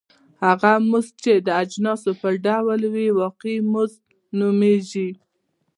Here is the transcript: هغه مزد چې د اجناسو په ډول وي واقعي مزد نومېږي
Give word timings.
هغه 0.45 0.71
مزد 0.89 1.13
چې 1.23 1.33
د 1.45 1.47
اجناسو 1.63 2.11
په 2.21 2.29
ډول 2.45 2.81
وي 2.93 3.07
واقعي 3.19 3.57
مزد 3.73 3.99
نومېږي 4.39 5.09